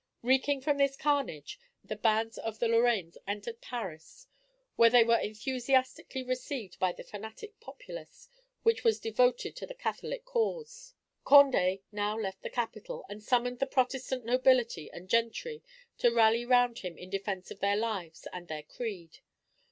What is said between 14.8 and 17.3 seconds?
and gentry to rally round him in